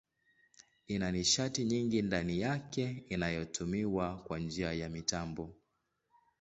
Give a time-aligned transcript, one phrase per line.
[0.87, 5.55] Ina nishati nyingi ndani yake inayotumiwa kwa njia ya mitambo.